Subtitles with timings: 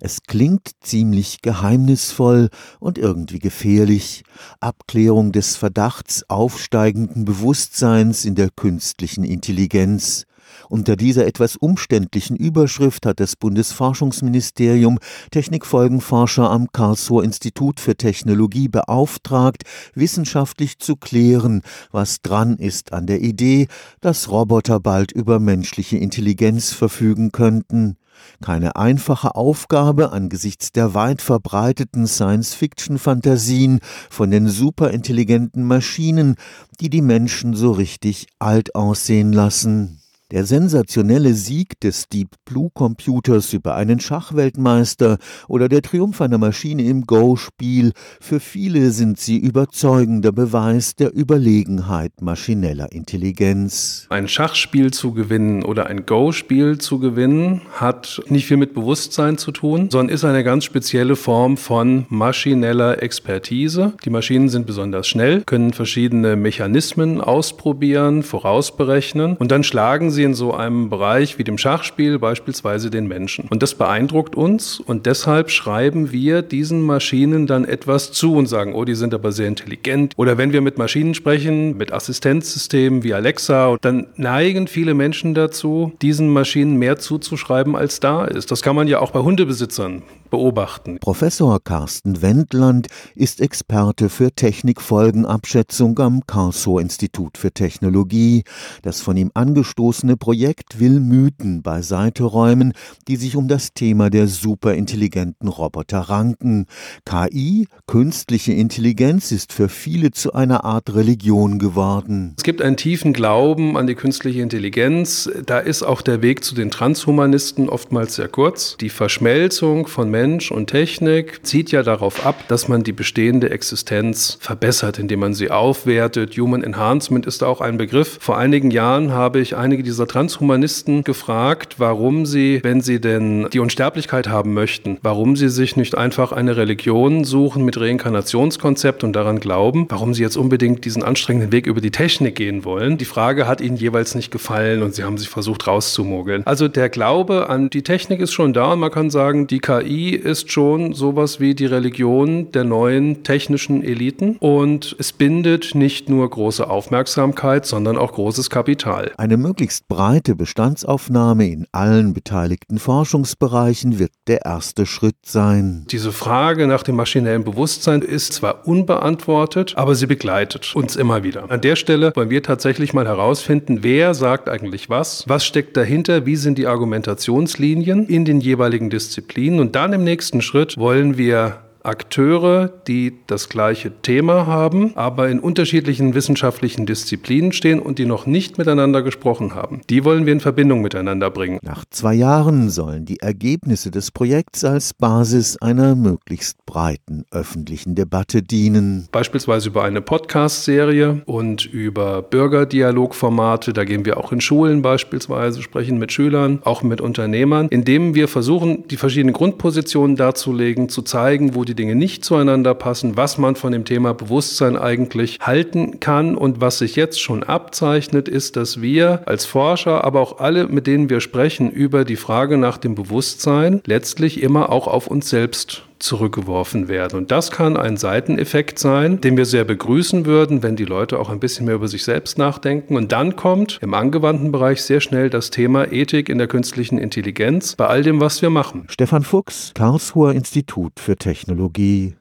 [0.00, 4.22] Es klingt ziemlich geheimnisvoll und irgendwie gefährlich.
[4.60, 10.24] Abklärung des Verdachts aufsteigenden Bewusstseins in der künstlichen Intelligenz.
[10.68, 15.00] Unter dieser etwas umständlichen Überschrift hat das Bundesforschungsministerium
[15.32, 23.20] Technikfolgenforscher am Karlsruher Institut für Technologie beauftragt, wissenschaftlich zu klären, was dran ist an der
[23.20, 23.66] Idee,
[24.00, 27.96] dass Roboter bald über menschliche Intelligenz verfügen könnten.
[28.42, 36.36] Keine einfache Aufgabe angesichts der weit verbreiteten Science-Fiction-Fantasien von den superintelligenten Maschinen,
[36.80, 40.00] die die Menschen so richtig alt aussehen lassen.
[40.30, 45.16] Der sensationelle Sieg des Deep Blue Computers über einen Schachweltmeister
[45.48, 52.20] oder der Triumph einer Maschine im Go-Spiel, für viele sind sie überzeugender Beweis der Überlegenheit
[52.20, 54.06] maschineller Intelligenz.
[54.10, 59.50] Ein Schachspiel zu gewinnen oder ein Go-Spiel zu gewinnen, hat nicht viel mit Bewusstsein zu
[59.50, 63.94] tun, sondern ist eine ganz spezielle Form von maschineller Expertise.
[64.04, 70.24] Die Maschinen sind besonders schnell, können verschiedene Mechanismen ausprobieren, vorausberechnen und dann schlagen sie sie
[70.24, 73.46] in so einem Bereich wie dem Schachspiel beispielsweise den Menschen.
[73.50, 78.74] Und das beeindruckt uns und deshalb schreiben wir diesen Maschinen dann etwas zu und sagen,
[78.74, 80.12] oh, die sind aber sehr intelligent.
[80.16, 85.92] Oder wenn wir mit Maschinen sprechen, mit Assistenzsystemen wie Alexa, dann neigen viele Menschen dazu,
[86.02, 88.50] diesen Maschinen mehr zuzuschreiben, als da ist.
[88.50, 90.98] Das kann man ja auch bei Hundebesitzern beobachten.
[91.00, 98.44] Professor Carsten Wendland ist Experte für Technikfolgenabschätzung am Karlsruher Institut für Technologie.
[98.82, 102.72] Das von ihm angestoßene Projekt will Mythen beiseite räumen,
[103.08, 106.66] die sich um das Thema der superintelligenten Roboter ranken.
[107.04, 112.34] KI, künstliche Intelligenz, ist für viele zu einer Art Religion geworden.
[112.36, 115.30] Es gibt einen tiefen Glauben an die künstliche Intelligenz.
[115.46, 118.76] Da ist auch der Weg zu den Transhumanisten oftmals sehr kurz.
[118.80, 124.36] Die Verschmelzung von Mensch und Technik zieht ja darauf ab, dass man die bestehende Existenz
[124.40, 126.36] verbessert, indem man sie aufwertet.
[126.36, 128.18] Human Enhancement ist auch ein Begriff.
[128.20, 133.60] Vor einigen Jahren habe ich einige dieser Transhumanisten gefragt, warum sie, wenn sie denn die
[133.60, 139.38] Unsterblichkeit haben möchten, warum sie sich nicht einfach eine Religion suchen mit Reinkarnationskonzept und daran
[139.38, 142.98] glauben, warum sie jetzt unbedingt diesen anstrengenden Weg über die Technik gehen wollen.
[142.98, 146.44] Die Frage hat ihnen jeweils nicht gefallen und sie haben sich versucht rauszumogeln.
[146.44, 150.07] Also der Glaube an die Technik ist schon da und man kann sagen, die KI
[150.14, 156.28] ist schon sowas wie die Religion der neuen technischen Eliten und es bindet nicht nur
[156.28, 159.12] große Aufmerksamkeit, sondern auch großes Kapital.
[159.16, 165.86] Eine möglichst breite Bestandsaufnahme in allen beteiligten Forschungsbereichen wird der erste Schritt sein.
[165.90, 171.50] Diese Frage nach dem maschinellen Bewusstsein ist zwar unbeantwortet, aber sie begleitet uns immer wieder.
[171.50, 176.26] An der Stelle wollen wir tatsächlich mal herausfinden, wer sagt eigentlich was, was steckt dahinter,
[176.26, 181.58] wie sind die Argumentationslinien in den jeweiligen Disziplinen und dann im nächsten Schritt wollen wir
[181.88, 188.26] Akteure, die das gleiche Thema haben, aber in unterschiedlichen wissenschaftlichen Disziplinen stehen und die noch
[188.26, 189.80] nicht miteinander gesprochen haben.
[189.88, 191.58] Die wollen wir in Verbindung miteinander bringen.
[191.62, 198.42] Nach zwei Jahren sollen die Ergebnisse des Projekts als Basis einer möglichst breiten öffentlichen Debatte
[198.42, 199.08] dienen.
[199.10, 203.72] Beispielsweise über eine Podcast-Serie und über Bürgerdialogformate.
[203.72, 208.28] Da gehen wir auch in Schulen beispielsweise, sprechen mit Schülern, auch mit Unternehmern, indem wir
[208.28, 213.56] versuchen, die verschiedenen Grundpositionen darzulegen, zu zeigen, wo die Dinge nicht zueinander passen, was man
[213.56, 218.82] von dem Thema Bewusstsein eigentlich halten kann und was sich jetzt schon abzeichnet, ist, dass
[218.82, 222.94] wir als Forscher, aber auch alle, mit denen wir sprechen, über die Frage nach dem
[222.94, 227.18] Bewusstsein letztlich immer auch auf uns selbst zurückgeworfen werden.
[227.18, 231.28] Und das kann ein Seiteneffekt sein, den wir sehr begrüßen würden, wenn die Leute auch
[231.28, 232.96] ein bisschen mehr über sich selbst nachdenken.
[232.96, 237.76] Und dann kommt im angewandten Bereich sehr schnell das Thema Ethik in der künstlichen Intelligenz
[237.76, 238.86] bei all dem, was wir machen.
[238.88, 242.14] Stefan Fuchs, Karlsruher Institut für Technologie